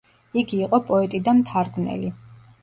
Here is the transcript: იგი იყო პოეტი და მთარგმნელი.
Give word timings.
იგი 0.41 0.61
იყო 0.67 0.79
პოეტი 0.87 1.21
და 1.27 1.35
მთარგმნელი. 1.43 2.11